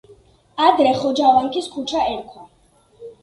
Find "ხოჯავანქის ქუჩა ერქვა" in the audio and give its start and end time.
1.01-2.47